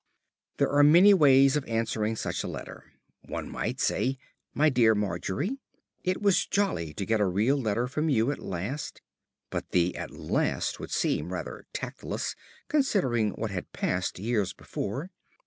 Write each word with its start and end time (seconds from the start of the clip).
There 0.57 0.71
are 0.71 0.81
many 0.81 1.13
ways 1.13 1.55
of 1.55 1.63
answering 1.67 2.15
such 2.15 2.43
a 2.43 2.47
letter. 2.47 2.91
One 3.27 3.47
might 3.47 3.79
say, 3.79 4.17
"MY 4.55 4.69
DEAR 4.71 4.95
MARGERY, 4.95 5.59
It 6.03 6.23
was 6.23 6.47
jolly 6.47 6.91
to 6.95 7.05
get 7.05 7.21
a 7.21 7.25
real 7.27 7.55
letter 7.55 7.85
from 7.87 8.09
you 8.09 8.31
at 8.31 8.39
last" 8.39 9.03
but 9.51 9.69
the 9.73 9.95
"at 9.95 10.09
last" 10.09 10.79
would 10.79 10.89
seem 10.89 11.31
rather 11.31 11.67
tactless 11.71 12.35
considering 12.67 13.33
what 13.33 13.51
had 13.51 13.71
passed 13.73 14.17
years 14.17 14.53
before. 14.53 15.11